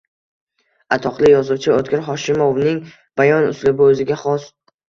[0.97, 2.83] Atoqli yozuvchi O‘tkir Hoshimovning
[3.23, 4.53] bayon uslubi o‘ziga xos.